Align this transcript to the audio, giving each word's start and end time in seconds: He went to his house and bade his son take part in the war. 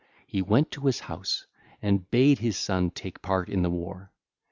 He 0.25 0.41
went 0.41 0.71
to 0.71 0.87
his 0.87 1.01
house 1.01 1.45
and 1.79 2.09
bade 2.09 2.39
his 2.39 2.57
son 2.57 2.89
take 2.89 3.21
part 3.21 3.47
in 3.49 3.61
the 3.61 3.69
war. 3.69 4.11